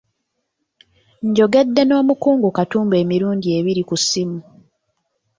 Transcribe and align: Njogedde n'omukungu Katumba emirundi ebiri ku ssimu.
Njogedde 1.27 1.81
n'omukungu 1.85 2.47
Katumba 2.57 2.95
emirundi 3.03 3.47
ebiri 3.57 3.83
ku 3.89 3.95
ssimu. 4.01 4.39